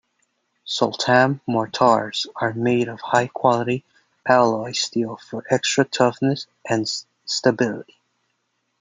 [0.65, 3.83] Soltam mortars are made of high quality
[4.27, 6.87] alloy steel for extra toughness and
[7.25, 7.99] stability.